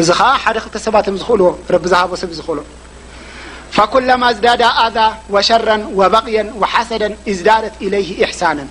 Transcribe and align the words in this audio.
እዚ 0.00 0.08
ከዓ 0.18 0.28
ሓደ 0.44 0.56
ክልተ 0.62 0.76
ሰባት 0.86 1.06
ም 1.12 1.16
ዝኽእሉዎ 1.20 1.48
ረቢ 1.74 1.84
ዝሃቦ 1.92 2.10
ሰብ 2.22 2.30
ዝኽእሉ 2.38 2.60
ፈኩለማ 3.76 4.22
ዝዳዳ 4.36 4.62
ኣዛ 4.84 4.96
ወሸራ 5.34 5.68
ወበቕያ 5.98 6.38
ወሓሰደ 6.62 7.04
እዝዳደት 7.32 7.74
ኢለይ 7.84 8.04
እሕሳናን 8.24 8.68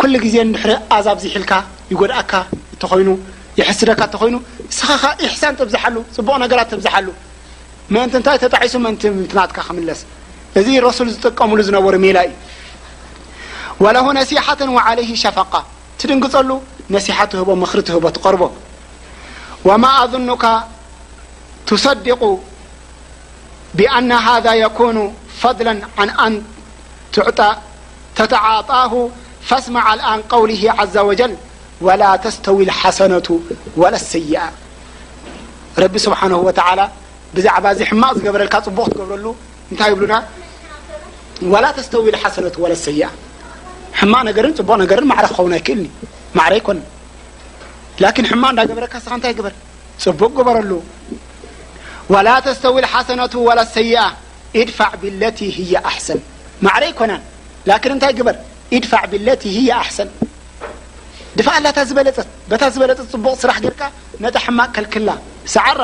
ኩሉ 0.00 0.12
ግዜ 0.24 0.34
ድሕሪ 0.54 0.72
ኣዛብ 0.96 1.16
ዝሒልካ 1.24 1.52
ይጎድኣካ 1.92 2.32
እተኾይኑ 2.74 3.08
ይሕስደካ 3.60 4.00
እተኾይኑ 4.10 4.36
ስኻኻ 4.78 5.02
እሕሳን 5.26 5.54
ተብዝሓሉ 5.60 5.96
ፅቡቕ 6.16 6.34
ነገራት 6.44 6.68
ተብዝሓሉ 6.72 7.08
መእንቲ 7.94 8.14
ንታይ 8.22 8.36
ተጣሒሱ 8.44 8.74
ምእንቲ 8.86 9.02
ምትናትካ 9.20 9.58
ክምለስ 9.68 10.00
እዚ 10.60 10.68
ረሱል 10.86 11.08
ዝጥቀምሉ 11.14 11.58
ዝነበሩ 11.68 11.94
ሜላ 12.06 12.18
እ 12.30 12.34
ወለ 13.86 13.96
ነሲሓት 14.18 14.60
ዓለይ 14.88 15.08
ሸፋቃ 15.24 15.52
ትድንግፀሉ 16.02 16.50
ነሲሓት 16.96 17.32
ህቦ 17.40 17.50
ምኽሪቲ 17.64 17.88
ህቦ 17.96 18.04
ትቐርቦ 18.18 18.42
وما 19.64 20.04
أظنك 20.04 20.64
تصدق 21.66 22.40
بأن 23.74 24.12
هذا 24.12 24.54
يكون 24.54 25.14
فضلا 25.38 25.80
عن 25.98 26.32
ن 26.32 26.44
تع 27.30 27.56
تتعطه 28.16 29.10
فاسمع 29.42 29.94
الن 29.94 30.22
قوله 30.22 30.74
عز 30.78 30.98
وجل 30.98 31.36
ولا 31.80 32.16
تستوي 32.16 32.64
الحسنة 32.64 33.40
ولا 33.76 33.96
السيئ 33.96 34.40
رب 35.78 35.98
سبحانه 35.98 36.36
وتعلى 36.36 36.88
بዛع 37.36 37.56
ዚ 37.78 37.82
حمق 37.90 38.16
በل 38.34 38.48
ፅبق 38.54 38.86
ترሉ 38.98 39.24
لن 39.70 40.24
ولا 41.52 41.82
ستوي 41.86 42.08
الحسنة 42.14 42.54
ولا 42.62 42.74
لسيئ 42.74 43.08
مق 44.02 44.26
ر 44.46 44.48
بق 44.80 44.92
ر 45.00 45.04
معر 45.10 45.24
ن 45.52 45.54
እل 45.72 45.82
ع 46.36 46.58
ك 46.66 46.76
ላን 48.00 48.26
ሕማቅ 48.30 48.50
እንዳገበረካ 48.52 48.94
ስ 49.04 49.08
እታይ 49.16 49.32
ግበር 49.38 49.54
ፅቡቅ 50.04 50.30
ግበረሉ 50.38 50.70
ወላ 52.12 52.28
ተስተዊ 52.46 52.76
ሓሰነቱ 52.92 53.34
ዋላ 53.48 53.60
ሰይአ 53.76 54.04
ድፋዕ 54.68 54.92
ብለ 55.02 55.22
የ 55.72 55.76
ኣሰን 55.90 56.20
ማዕረ 56.64 56.82
ኣይኮና 56.88 57.12
ላን 57.68 57.90
እንታይ 57.96 58.12
ግበር 58.20 58.36
ድፋዕ 58.84 59.04
ብለ 59.14 59.28
ኣሰን 59.82 60.08
ድፋእ 61.36 61.58
ላታ 61.64 61.80
ዝበለፀት 61.90 62.28
በታ 62.50 62.62
ዝበለት 62.72 62.98
ፅቡቅ 63.12 63.34
ስራሕ 63.42 63.58
ርካ 63.72 63.82
ነታ 64.24 64.36
ሕማቅ 64.46 64.70
ከልክላ 64.76 65.10
ሰዓራ 65.54 65.80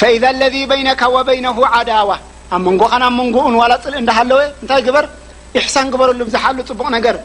ذ 0.00 0.24
ለذ 0.40 0.54
በይነካ 0.70 1.02
ወበይነ 1.14 1.46
ዓዳዋ 1.78 2.10
ኣብ 2.54 2.60
መንጎኸ 2.66 2.92
ና 3.02 3.04
መንጎኡን 3.20 3.54
ዋላ 3.62 3.72
ፅልእ 3.84 4.00
እንዳሃለወ 4.02 4.40
እንታይ 4.62 4.80
ግበር 4.88 5.06
እሕሳን 5.58 5.86
ግበረሉ 5.94 6.20
ዝሓሉ 6.34 6.58
ፅቡቕ 6.70 6.86
ነገር 6.96 7.16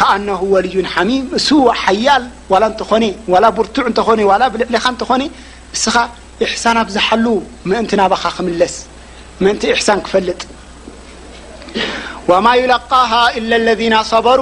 ከኣነ 0.00 0.30
ወልዩ 0.52 0.76
ሓሚም 0.94 1.24
እሱ 1.38 1.48
ሓያል 1.82 2.24
ዋላ 2.52 2.62
እንተኾነ 2.70 3.04
ዋላ 3.32 3.44
ቡርቱዕ 3.58 3.84
እንተኾ 3.90 4.08
ዋላ 4.30 4.42
ብልዕሊኻ 4.54 4.84
እንተኾነ 4.94 5.22
እስኻ 5.76 5.96
እሕሳናብ 6.44 6.88
ዝሓሉ 6.94 7.26
ምእንቲ 7.70 7.92
ናባኻ 8.00 8.24
ክምለስ 8.36 8.74
ምእንቲ 9.44 9.62
እሕሳን 9.76 10.00
ክፈልጥ 10.06 10.40
ማ 12.46 12.50
በሩ 14.26 14.40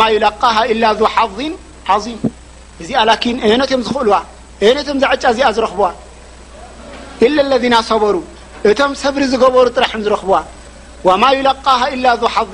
ማ 0.00 0.02
ዩለቃ 0.16 0.42
ኢላ 0.72 0.84
ሓظ 1.14 1.38
ዓظም 1.94 2.18
እዚኣ 2.82 3.00
ላኪን 3.08 3.36
አነቶም 3.46 3.80
ዝኽእልዋ 3.86 4.16
አነቶም 4.68 4.98
ዝዓጫ 5.02 5.22
እዚኣ 5.34 5.48
ዝረኽብዋ 5.56 5.86
ኢላ 7.26 7.36
ለذና 7.50 7.74
ሰበሩ 7.90 8.14
እቶም 8.70 8.92
ሰብሪ 9.02 9.22
ዝገበሩ 9.32 9.66
ጥራሕም 9.76 10.00
ዝረኽብዋ 10.06 10.36
ማ 11.22 11.24
ዩለቃه 11.38 11.80
ኢላ 11.94 12.06
ሓظ 12.36 12.48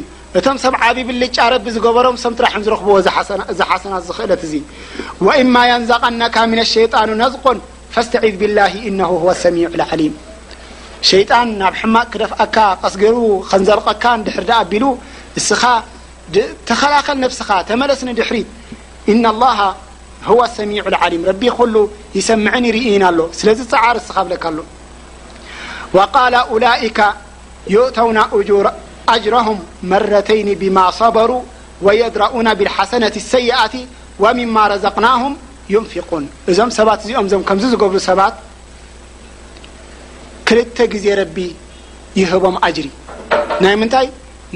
ም 0.00 0.04
እቶ 0.38 0.46
ሰብ 0.62 0.74
عبب 0.84 1.08
لጫ 1.22 1.36
ረቢ 1.52 1.64
ዝበሮም 1.76 2.16
ራح 2.44 2.54
ዝረክዎ 2.64 2.90
حسና 3.16 3.40
እለ 4.26 4.32
እዚ 4.46 4.54
وإم 5.26 5.54
ينዘቀنك 5.72 6.36
من 6.50 6.58
الشيጣن 6.66 7.10
نزقን 7.22 7.58
فاستعذ 7.94 8.34
بالله 8.42 8.72
نه 8.98 9.10
هو 9.22 9.28
سሚع 9.44 9.70
العليم 9.78 10.14
شيጣን 11.10 11.48
ናብ 11.60 11.74
حማቅ 11.80 12.06
ክደفأካ 12.12 12.56
ቀصሩ 12.82 13.14
ዘلቀካድ 13.68 14.26
ኣቢሉ 14.60 14.84
ተخላل 16.68 17.22
فس 17.32 17.40
ተመለስ 17.68 18.00
ድحሪ 18.18 18.36
إن 19.12 19.24
لله 19.36 19.58
هو 20.30 20.40
سሚع 20.58 20.84
العليم 20.92 21.22
ቢ 21.40 21.44
ل 21.72 21.74
يሰምع 22.18 22.52
ر 22.76 22.78
ኣሎ 23.08 23.18
ለ 23.58 23.62
عር 23.84 23.96
ስ 24.08 24.10
ብ 24.30 24.32
وقل 25.96 26.34
لئك 26.64 26.98
يؤو 27.74 28.64
እጅሮهም 29.14 29.58
መረተይን 29.90 30.48
ብማ 30.62 30.78
ሰበሩ 31.00 31.30
وየድረኡና 31.86 32.48
ብلሓሰነة 32.60 33.14
ሰይአት 33.34 33.74
وሚማ 34.22 34.56
ረዘቅናه 34.72 35.22
ዩንፊقን 35.74 36.24
እዞም 36.50 36.70
ሰባት 36.78 37.00
እዚኦም 37.04 37.24
እዞም 37.28 37.42
ከ 37.48 37.56
ዝገብሩ 37.72 37.96
ሰባት 38.10 38.34
ክልተ 40.48 40.78
ጊዜ 40.92 41.06
ረቢ 41.20 41.36
ይህቦም 42.20 42.56
ጅሪ 42.76 42.86
ናይ 43.64 43.74
ምንታይ 43.80 44.06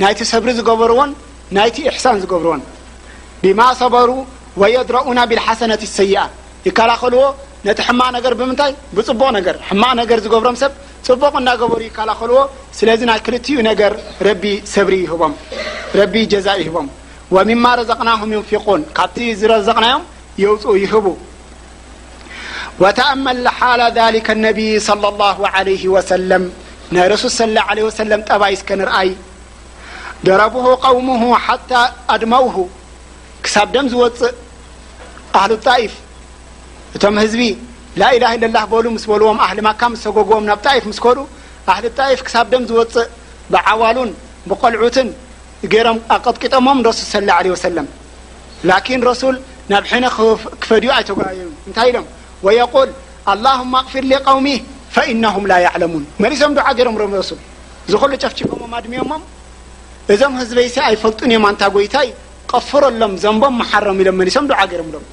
ናይቲ 0.02 0.20
ሰብሪ 0.32 0.48
ዝገበርዎን 0.58 1.10
ናይቲ 1.56 1.76
እሕሳን 1.92 2.16
ዝገብርዎን 2.22 2.62
ብማ 3.42 3.60
በሩ 3.94 4.10
ድረኡ 4.88 5.04
ብሓሰነة 5.34 5.82
ሰይ 5.96 6.12
ይከላኸልዎ 6.66 7.24
ነቲ 7.66 7.78
ሕማቅ 7.88 8.08
ነገር 8.16 8.32
ብምንታይ 8.40 8.72
ብፅቡቕ 8.96 9.28
ነገር 9.38 9.56
ሕማቕ 9.68 9.92
ነገር 10.00 10.18
ዝገብሮም 10.24 10.56
ሰብ 10.60 10.72
ጽቡቅ 11.06 11.32
እናገበሩ 11.40 11.78
ይካላኸልዎ 11.88 12.38
ስለዚ 12.78 13.00
ናይ 13.10 13.18
ክልትኡ 13.26 13.58
ነገር 13.70 13.92
ረቢ 14.28 14.44
ሰብሪ 14.74 14.94
ይህቦም 15.04 15.32
ረቢ 16.00 16.14
ጀዛ 16.32 16.46
ይህቦም 16.62 16.88
ወሚማ 17.36 17.64
ረዘቅናም 17.80 18.22
ዩንፊቁን 18.36 18.80
ካብቲ 18.98 19.18
ዝረዘቕናዮም 19.42 20.02
የውፅኡ 20.42 20.72
ይህቡ 20.84 21.06
ወተአመል 22.82 23.40
ሓለ 23.58 23.80
ሊከ 24.16 24.28
ነቢ 24.46 24.60
ለ 24.88 25.14
ላ 25.20 25.62
ለ 25.68 25.78
ወሰለም 25.94 26.44
ናይ 26.94 27.06
ረሱል 27.14 27.32
ለ 27.56 27.74
ለ 27.78 27.88
ሰለም 28.02 28.20
ጠባይ 28.28 28.52
እስከ 28.58 28.68
ንርአይ 28.80 29.10
ደረብሁ 30.26 30.64
ቀውሙሁ 30.86 31.22
ሓታ 31.46 31.72
ኣድማውሁ 32.14 32.56
ክሳብ 33.44 33.68
ደም 33.74 33.86
ዝወፅእ 33.92 34.34
ኣህሉ 35.40 35.52
ጣኢፍ 35.66 35.92
እቶም 36.96 37.16
ህዝቢ 37.22 37.42
ላኢላ 38.02 38.24
ለላ 38.42 38.58
በሉ 38.72 38.84
ምስ 38.96 39.04
በልዎም 39.10 39.38
ኣህሊማካ 39.46 39.82
ስተጎግቦም 40.00 40.44
ናብ 40.50 40.60
ጣይፍ 40.66 40.84
ምስ 40.90 40.98
ከሩ 41.04 41.18
ኣህሊ 41.72 41.84
ጣይፍ 41.98 42.20
ክሳብ 42.26 42.46
ደም 42.52 42.62
ዝወፅእ 42.70 43.06
ብዓዋሉን 43.52 44.10
ብቆልዑትን 44.48 45.08
ገይሮም 45.72 45.98
ኣቀጥቂጠሞም 46.14 46.78
ንረሱል 46.82 47.06
ስ 47.12 47.20
ለه 47.26 47.46
ወሰላም 47.54 47.86
ላኪን 48.70 49.00
ረሱል 49.10 49.36
ናብ 49.72 49.84
ሒነ 49.90 50.04
ክፈድዩ 50.62 50.90
ኣይተጓየ 50.96 51.38
እንታይ 51.68 51.88
ኢሎም 51.92 52.06
ወየቁል 52.46 52.90
ኣላሁመ 53.34 53.74
ኣክፊር 53.82 54.04
ሊቀውሚ 54.14 54.46
ፈኢነም 54.96 55.44
ላ 55.52 55.60
ዕለሙን 55.74 56.04
መሊሶም 56.24 56.52
ድዓ 56.58 56.66
ገይሮም 56.80 56.96
ም 57.12 57.14
ረሱል 57.22 57.40
ዝክሉ 57.92 58.12
ጨፍጭፎሞም 58.24 58.72
ኣድሚኦሞም 58.80 59.22
እዞም 60.12 60.34
ህዝበይሰ 60.40 60.76
ኣይፈልጡን 60.88 61.30
እዮም 61.34 61.44
ዋንታ 61.48 61.62
ጎይታይ 61.76 62.08
ቀፍረሎም 62.52 63.12
ዘንቦም 63.24 63.54
መሓረም 63.62 63.98
ኢሎም 64.04 64.16
መሊሶም 64.22 64.44
ድዓ 64.52 64.60
ገሮም 64.74 64.88
ሎም 64.96 65.04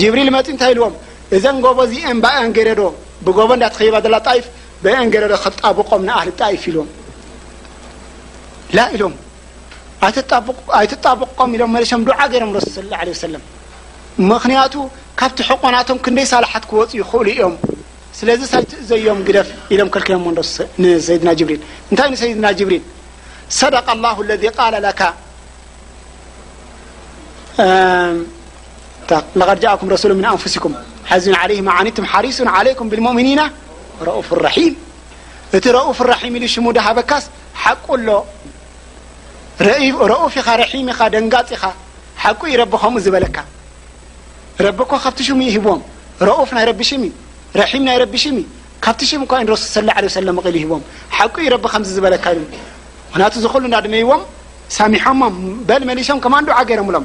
ጅብሪል 0.00 0.30
መፂ 0.36 0.46
እንታይ 0.54 0.70
ኢልዎም 0.74 0.94
እዘን 1.36 1.56
ጎቦ 1.64 1.78
እዚአን 1.88 2.18
ባአን 2.24 2.50
ገረዶ 2.56 2.80
ብጎቦ 3.26 3.50
እዳተኸይባ 3.58 3.96
ዘላ 4.04 4.16
ጣይፍ 4.28 4.44
ብአን 4.84 5.08
ገረዶ 5.14 5.34
ክጣቡቆም 5.44 6.02
ንኣህሊ 6.08 6.30
ጣይፍ 6.40 6.62
ኢሉዎም 6.70 6.88
ላ 8.76 8.86
ኢሎም 8.96 9.14
ኣይተጣብቆም 10.78 11.50
ኢሎም 11.56 11.70
መለሶም 11.76 12.02
ድዓ 12.08 12.18
ገይሮም 12.32 12.50
ረሱ 12.56 12.66
ስ 12.76 12.82
ለ 12.90 13.14
ሰለም 13.26 13.42
ምክንያቱ 14.32 14.74
ካብቲ 15.20 15.38
ሕቆናቶም 15.48 15.98
ክንደይ 16.04 16.26
ሳላሓት 16.32 16.64
ክወፅ 16.70 16.90
ክእሉ 17.10 17.26
እዮም 17.34 17.54
ስለዚ 18.18 18.40
ሳይትእዘዮም 18.52 19.20
ግደፍ 19.28 19.48
ኢሎም 19.74 19.88
ከልክዮ 19.94 20.16
ሰይድና 21.08 21.30
ጅብሪል 21.40 21.60
እንታ 21.90 22.00
ንሰይድና 22.12 22.46
ጅብሪል 22.58 22.82
ሰደቃ 23.60 23.86
ላሁ 24.04 24.16
ለذ 24.30 24.44
ቃል 24.58 24.74
ካ 25.00 25.00
ቀድ 29.10 29.58
ጃእኩም 29.64 29.88
ረሱሉ 29.94 30.10
ም 30.18 30.24
ኣንፍሲኩም 30.32 30.72
ሓዚ 31.10 31.24
عለ 31.40 31.50
ኒቱ 31.86 31.96
ሓሪሱ 32.12 32.38
عለይኩም 32.56 32.86
ብኡሚኒና 32.92 33.40
رፍ 34.08 34.28
ራሒም 34.46 34.74
እቲ 35.56 35.64
ረፍ 35.78 35.98
ራሒም 36.12 36.34
ኢሉ 36.38 36.44
ሽሙ 36.54 36.66
ደሃበካስ 36.76 37.24
ሓቁ 37.62 37.86
ሎ 38.06 38.10
ረፍ 40.10 40.34
ኢኻ 40.38 40.46
ረሒም 40.62 40.86
ኢኻ 40.94 41.00
ደንጋፂ 41.14 41.48
ኢኻ 41.58 41.64
ሓቁ 42.22 42.40
እዩ 42.50 42.56
ረቢ 42.62 42.74
ኸምኡ 42.82 42.98
ዝበለካ 43.06 43.36
ረቢ 44.66 44.78
ኳ 44.90 45.00
ካብቲ 45.04 45.18
ሽሙ 45.28 45.40
ሂብዎም 45.56 45.80
ረፍ 46.28 46.50
ናይ 46.58 46.64
ረቢ 46.70 46.80
ሽ 46.90 47.00
ረሒም 47.60 47.82
ናይ 47.88 47.96
ረቢ 48.04 48.14
ሽ 48.24 48.28
ካብቲ 48.84 49.00
ሽሙ 49.10 49.20
እኳ 49.28 49.32
ዩሱ 49.46 49.64
ه 50.18 50.24
ለ 50.28 50.30
ሉ 50.36 50.38
ይሂቦዎም 50.60 50.82
ሓቁ 51.16 51.34
ዩ 51.46 51.50
ረቢ 51.56 51.64
ከምዚ 51.74 51.88
ዝበለካ 51.98 52.24
ዩ 52.38 52.40
ምክንያቱ 53.10 53.34
ዝክሉ 53.44 53.62
እናድመይዎም 53.68 54.22
ሳሚሖሞም 54.76 55.34
በል 55.68 55.82
መሊሶም 55.90 56.18
ከማ 56.24 56.34
እድዓ 56.42 56.56
ገረምሎም 56.70 57.04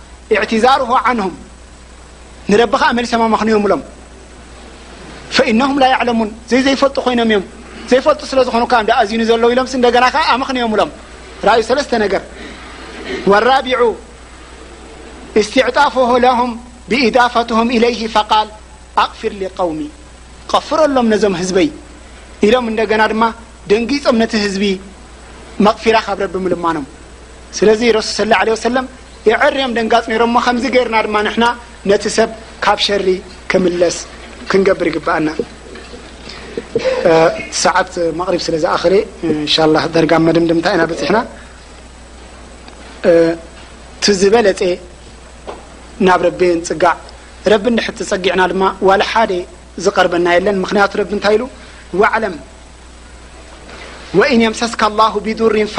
እዕትዛር 0.39 0.81
ንም 1.19 1.31
ንረቢኻ 2.51 2.83
መሊሰ 2.97 3.11
ኣመክንዮም 3.27 3.65
ሎም 3.71 3.81
ፈኢነهም 5.35 5.75
ላ 5.83 5.85
ያዕለሙን 5.93 6.29
ዘ 6.51 6.61
ዘይፈልጡ 6.65 6.97
ኮይኖም 7.05 7.29
እዮም 7.31 7.43
ዘይፈልጡ 7.91 8.21
ስለ 8.31 8.39
ዝኾኑ 8.47 8.63
እ 8.87 8.93
ኣዝኑ 9.01 9.21
ዘለው 9.29 9.49
ኢሎም 9.53 9.67
እንደገና 9.77 10.05
ኸ 10.13 10.23
ኣመክንዮም 10.33 10.73
ሎም 10.79 10.91
ራእዩ 11.47 11.61
ሰለስተ 11.69 11.91
ነገር 12.03 12.23
ወራቢዑ 13.31 13.83
እስትዕጣፍ 15.41 15.95
ለም 16.25 16.51
ብኢضፈትም 16.91 17.69
ኢለይሂ 17.77 17.99
ፈቃል 18.15 18.47
ኣቕፊር 19.03 19.33
ሊቀውሚ 19.41 19.81
ቀፍረሎም 20.53 21.07
ነዞም 21.13 21.35
ህዝበይ 21.41 21.69
ኢሎም 22.45 22.65
እንደገና 22.71 23.01
ድማ 23.13 23.23
ደንጊፆም 23.71 24.15
ነቲ 24.23 24.33
ህዝቢ 24.45 24.63
መቕፊራ 25.65 25.97
ካብ 26.05 26.17
ረቢ 26.23 26.35
ምልማኖም 26.47 26.85
ስለዚ 27.57 27.81
ረሱል 27.97 28.11
ስላ 28.19 28.31
ه 28.41 28.57
ሰለም 28.67 28.85
የዕርዮም 29.29 29.73
ደንጋፅ 29.77 30.05
ነይሮ 30.11 30.23
ሞ 30.35 30.37
ከምዚ 30.45 30.65
ገርና 30.75 30.97
ድማ 31.07 31.17
ንና 31.25 31.43
ነቲ 31.89 32.03
ሰብ 32.17 32.29
ካብ 32.65 32.79
ሸሪ 32.85 33.07
ክምለስ 33.51 33.97
ክንገብር 34.51 34.87
ይግብኣና 34.91 35.27
ሰዓት 37.63 37.91
መሪብ 38.19 38.41
ስለ 38.45 38.55
ዝኣኸለ 38.63 38.93
ንሻ 39.41 39.55
ደረጋ 39.97 40.11
መድምታይ 40.27 40.73
ኢና 40.77 40.83
በፅሕና 40.91 41.19
ቲ 44.03 44.15
ዝበለፀ 44.21 44.61
ናብ 46.07 46.21
ረቢን 46.27 46.59
ፅጋዕ 46.69 46.93
ረቢ 47.53 47.65
ድሕቲ 47.77 47.99
ፀጊዕና 48.11 48.41
ድማ 48.53 48.63
ዋላ 48.89 49.01
ሓደ 49.11 49.31
ዝቀርበና 49.85 50.27
የለን 50.37 50.57
ምክንያቱ 50.63 50.91
ረቢ 51.01 51.11
እንታይ 51.17 51.35
ኢሉ 51.37 51.43
ዋዓለም 52.01 52.35
ወእን 54.19 54.41
የምሰስካ 54.47 54.81
لላه 54.97 55.13
ብዱሪን 55.27 55.69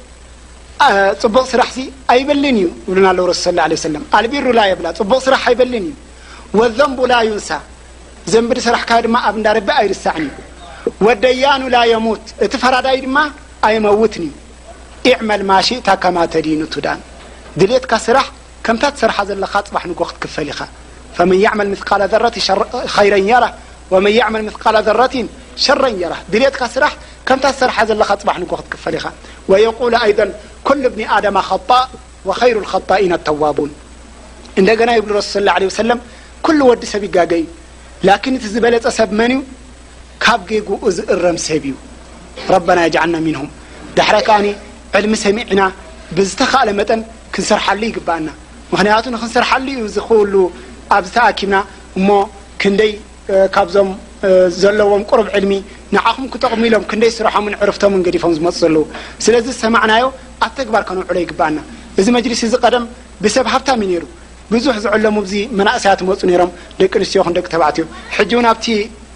ጽቡቅ 1.21 1.43
ስራዚ 1.51 1.75
ኣይበልን 2.13 2.55
እዩ 2.61 2.67
እብሉና 2.87 3.07
ለ 3.17 3.21
ሱ 3.27 3.45
ه 3.47 3.75
ሰ 3.83 3.89
አልቢሩ 4.17 4.45
ላ 4.57 4.61
ብላ 4.79 4.87
ጽቡቕ 4.99 5.19
ስራ 5.25 5.35
ኣይበልን 5.49 5.85
እዩ 5.89 5.93
لዘንቡ 6.65 6.99
ላ 7.11 7.15
ዩንሳ 7.27 7.49
ዘብዲ 8.33 8.57
ስራሕካ 8.67 8.91
ድማ 9.05 9.15
ኣብ 9.27 9.35
እዳረቢ 9.41 9.67
ኣይርሳዕን 9.81 10.27
وደያኑ 11.05 11.61
ላ 11.75 11.79
የሙት 11.93 12.25
እቲ 12.45 12.53
ፈራዳይ 12.63 12.97
ድማ 13.05 13.17
ኣይመውትኒ 13.67 14.25
እዕመል 15.11 15.41
ማሽእታ 15.51 15.87
ከማ 16.03 16.17
ተዲኑ 16.33 16.61
ቱዳን 16.73 16.99
ድልትካ 17.59 17.91
ስራ 18.07 18.17
ከምታ 18.65 18.83
ሰር 19.01 19.11
ዘለኻ 19.29 19.53
ፅ 19.75 19.77
ክትክፈል 19.99 20.49
ኢኻ 21.39 21.45
ን 21.67 21.69
ምቃ 21.73 21.89
ረየ 24.05 24.19
ን 24.41 24.43
ምቃ 24.55 24.63
ዘት 24.87 25.13
ሸረ 25.63 25.85
የ 26.01 26.07
ራ 26.11 26.15
ም 26.33 26.39
ዘለ 26.73 26.85
ፅ 28.83 28.85
ትፈል 28.95 28.95
ኩሉ 30.67 30.83
እብኒ 30.89 31.01
ኣደማ 31.17 31.37
ኸጣእ 31.49 31.83
ወኸይሩ 32.29 32.57
ኸጣኢና 32.71 33.13
ተዋቡን 33.27 33.71
እንደገና 34.59 34.89
ይብሉ 34.97 35.11
ረሱ 35.17 35.27
ስ 35.35 35.41
ለ 35.45 35.67
ወሰለም 35.71 35.99
ኩሉ 36.45 36.59
ወዲ 36.71 36.83
ሰብ 36.93 37.03
ይጋገእዩ 37.07 37.45
ላኪን 38.07 38.35
እቲ 38.37 38.45
ዝበለፀ 38.55 38.85
ሰብ 38.99 39.09
መን 39.19 39.31
እዩ 39.37 39.41
ካብ 40.23 40.41
ገጉኡ 40.49 40.81
ዝእረም 40.97 41.37
ሰብ 41.47 41.63
እዩ 41.69 41.75
ረባና 42.53 42.79
የጅዓልና 42.87 43.17
ሚንሁም 43.25 43.49
ድሕረ 43.97 44.15
ከዓኒ 44.27 44.47
ዕልሚ 44.99 45.13
ሰሚዕና 45.25 45.61
ብዝተኸእለ 46.17 46.69
መጠን 46.79 47.01
ክንሰርሓሉ 47.33 47.81
ይግበአና 47.89 48.27
ምክንያቱ 48.73 49.05
ንክንሰርሓሉ 49.15 49.65
እዩ 49.77 49.83
ዝኽሉ 49.95 50.33
ኣብ 50.97 51.03
ዝተኣኪብና 51.09 51.55
እሞ 51.99 52.09
ክንደይ 52.61 52.91
ካብዞም 53.57 53.89
ዘለዎም 54.61 55.03
ቁሩብ 55.11 55.27
ዕልሚ 55.37 55.51
ንዓኹም 55.95 56.25
ክጠቕሚ 56.33 56.63
ኢሎም 56.69 56.83
ክንደይ 56.89 57.11
ስራሖምን 57.17 57.53
ዕሩፍቶምን 57.63 58.01
ገዲፎም 58.07 58.33
ዝመፁ 58.37 58.55
ዘለዉ 58.63 58.83
ስለዚ 59.25 59.45
ዝሰማዕናዮ 59.53 60.03
ኣብ 60.45 60.51
ተግባር 60.59 60.83
ከነውዕሎ 60.89 61.17
ይግብኣና 61.23 61.57
እዚ 62.01 62.07
መድሊሲ 62.17 62.41
እዚ 62.49 62.55
ቀደም 62.65 62.85
ብሰብ 63.23 63.47
ሃብታሚ 63.53 63.81
ነይሩ 63.91 64.03
ብዙሕ 64.53 64.75
ዝዕለሙ 64.83 65.17
ዚ 65.31 65.41
መናእሰያት 65.59 65.99
መፁ 66.09 66.21
ነሮም 66.29 66.51
ደቂ 66.79 66.93
ኣንስትዮ 67.01 67.21
ን 67.31 67.33
ደቂ 67.37 67.45
ተባዕትዩ 67.53 67.83
ሕጂ 68.15 68.31
እውን 68.37 68.47
ኣብቲ 68.51 68.65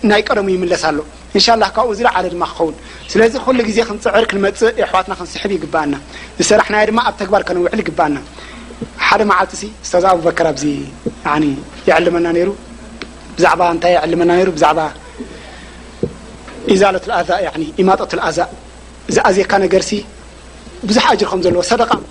ናይ 0.09 0.21
ቀደሙ 0.27 0.47
ይምለስ 0.55 0.83
ኣሎ 0.89 0.97
እንሻ 1.38 1.45
ላ 1.62 1.65
ካብኡ 1.77 1.91
ዝለዓለ 2.00 2.25
ድማ 2.33 2.43
ክኸውን 2.51 2.75
ስለዚ 3.13 3.33
ኩሉ 3.45 3.59
ግዜ 3.69 3.79
ክንፅዕር 3.89 4.25
ክንመፅእ 4.31 4.71
ይሕዋትና 4.81 5.13
ክንስሕብ 5.19 5.51
ይግብኣና 5.57 5.95
ዝሰራሕናዮ 6.39 6.85
ድማ 6.91 7.00
ኣብ 7.09 7.15
ተግባር 7.21 7.43
ከነውዕል 7.50 7.81
ይግበኣና 7.83 8.17
ሓደ 9.07 9.21
መዓልቲ 9.31 9.62
ተዚ 9.91 10.05
ኣብበከር 10.13 10.47
ኣዚ 10.53 10.63
የዕለመና 11.89 12.25
ነይሩ 12.38 12.50
ብዛዕባ 13.37 13.61
እንታይ 13.73 13.93
ዕልመና 14.03 14.31
ነይሩ 14.39 14.49
ብዛዕባ 14.57 14.79
ኢዛሎት 16.73 17.05
ኣዛ 17.19 17.29
ኢማጠት 17.81 18.11
ኣዛ 18.27 18.39
ዝኣዝየካ 19.15 19.51
ነገርሲ 19.65 19.91
ብዙሕ 20.89 21.03
ኣጅርከም 21.13 21.41
ዘለዎ 21.45 21.61
ሰደቃ 21.71 21.91
ም 22.01 22.05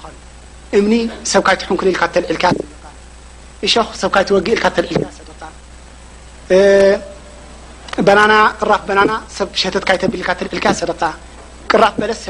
እምኒ 0.79 0.95
ሰብ 1.33 1.43
ካይትሕንኩል 1.47 1.89
ኢልካ 1.93 2.05
ተልዕል 2.15 2.37
ሰደ 2.45 2.55
እሾክ 3.67 3.89
ሰብ 4.01 4.11
ካይትወጊ 4.15 4.47
ኢልካ 4.55 4.67
ተልዕልሰደ 4.77 5.29
ናና 8.21 8.33
ቅራፍ 8.63 8.83
በናና 8.89 9.13
ሰብ 9.37 9.49
ሸተት 9.63 9.85
ካይተብሊልካ 9.91 10.31
ተል 10.41 10.49
ሰደ 10.81 10.91
ቅራፍ 11.73 11.95
በለስ 12.01 12.23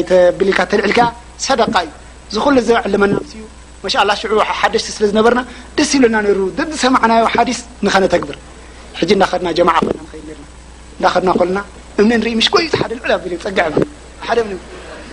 ይተብልልካ 0.00 0.60
ተልዕልከ 0.72 1.00
ሰደቃ 1.46 1.74
እዩ 1.86 1.90
ዝኩሉ 2.34 2.56
ዝዘብ 2.66 2.78
ዕልመና 2.88 3.12
ዩ 3.40 3.44
መሻ 3.82 3.94
ላ 4.08 4.12
ሽዑ 4.20 4.32
ሓደሽቲ 4.60 4.88
ስለ 4.96 5.04
ዝነበርና 5.10 5.40
ደስ 5.78 5.90
ይብለና 5.96 6.16
ነሩ 6.26 6.38
ሰማዕናዮ 6.82 7.22
ሓዲስ 7.34 7.58
ንኸነተግብር 7.86 8.36
እዳኸድና 9.04 9.48
ጀማ 9.58 9.70
ና 9.96 10.00
ድዳኸድና 10.98 11.30
ልና 11.40 11.58
እም 12.00 12.08
ንኢ 12.22 12.32
ሽ 12.46 12.50
ይ 12.64 12.68
ደ 12.90 14.40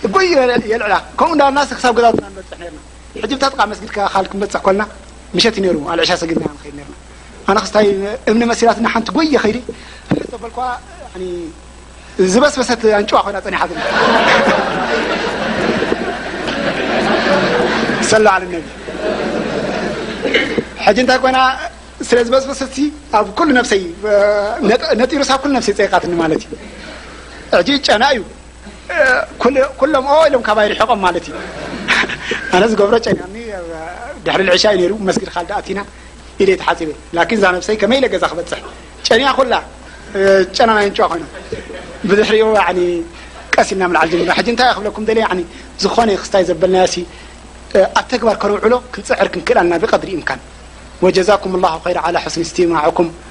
ልዕላይየልዕላ 0.04 0.94
ከምኡ 1.18 1.40
ና 1.56 1.62
ብ 1.96 1.98
ገ 2.00 2.12
ንበፅ 2.16 2.50
ና 2.64 2.66
ሕ 3.22 3.26
ብታጥቃ 3.36 3.58
መስግድካ 3.72 3.96
ክንበፅሕ 4.32 4.62
ኮልና 4.66 4.82
ምሸት 5.36 5.54
ሩ 5.76 5.78
ልዕሻ 6.00 6.10
ሰግድና 6.22 6.50
ድ 6.64 6.74
ና 6.78 6.88
ኣነ 7.50 7.58
ክስታ 7.66 7.76
እም 8.32 8.38
መሲላት 8.52 8.78
ንቲ 8.86 9.08
ጎየ 9.18 9.36
ኸይዲ 9.44 9.56
በ 10.42 10.68
ዝበስበሰት 12.34 12.80
ኣንጭዋ 12.98 13.18
ኮይና 13.24 13.38
ፀኒት 13.44 13.62
ስ 18.10 18.14
ለ 18.24 18.28
ሕጂ 20.84 20.98
እንታይ 21.02 21.18
ኮይና 21.22 21.38
ስለ 22.08 22.18
ዝበስበሰቲ 22.26 22.76
ኣብ 23.18 23.26
ኩሉ 23.38 23.48
ነፍሰይ 23.58 23.82
ነጢሩብ 25.00 25.42
ሉ 25.48 25.50
ነፍሰይ 25.56 25.74
ፀቃትኒ 25.80 26.12
ማለት 26.22 26.42
ዩ 26.48 26.56
ጂ 27.66 27.70
ጨና 27.86 28.04
እዩ 28.14 28.20
ኩሎም 29.80 30.06
ኢሎም 30.28 30.42
ካባይሪሕቆም 30.48 31.00
ማለት 31.06 31.24
እዩ 31.30 31.36
ኣነ 32.56 32.62
ዝገብሮ 32.72 32.94
ጨንያኒ 33.06 33.36
ድሕሪ 34.26 34.42
ልዕሻ 34.48 34.64
እዩ 34.76 34.84
ሩ 34.92 34.96
መስጊድ 35.08 35.30
ካልኣቲና 35.34 35.80
ኢደይ 36.42 36.56
ተሓፂብ 36.62 36.90
ን 37.16 37.26
እዛ 37.38 37.44
ነፍሰይ 37.58 37.76
ከመይ 37.82 37.98
ኢ 38.00 38.04
ለ 38.04 38.12
ገዛ 38.14 38.24
ክበፅሕ 38.32 38.60
ጨንያ 39.06 39.28
ኩላ 39.38 39.54
ጨና 40.56 40.70
ናይ 40.78 40.86
ንጨዋ 40.92 41.06
ኮይኑ 41.12 41.24
ብዙሕሪኡ 42.10 42.48
ቀሲልና 43.58 43.84
ላዓል 43.96 44.10
ንታይ 44.54 44.70
ክብለኩም 44.76 45.06
ዝኾነ 45.84 46.08
ክስታይ 46.22 46.42
ዘበልና 46.48 46.76
ኣ 47.98 48.00
ተግባር 48.12 48.36
كنውዕሎ 48.42 48.74
ክንፅዕር 48.94 49.28
ክንክلና 49.34 49.72
بقድሪ 49.82 50.10
اምካ 50.18 50.30
وجزاكم 51.04 51.52
الله 51.56 51.74
خير 51.84 51.96
على 52.06 52.18
حسن 52.24 52.40
استማاعكም 52.46 53.25